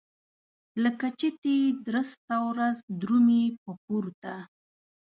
لکه 0.83 1.05
چتي 1.19 1.57
درسته 1.87 2.35
ورځ 2.49 2.75
درومي 3.01 3.45
په 3.63 3.71
پورته. 3.83 4.33